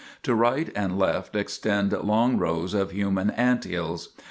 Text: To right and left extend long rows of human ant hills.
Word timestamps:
To 0.23 0.33
right 0.33 0.67
and 0.75 0.97
left 0.97 1.35
extend 1.35 1.91
long 1.93 2.39
rows 2.39 2.73
of 2.73 2.89
human 2.89 3.29
ant 3.29 3.65
hills. 3.65 4.09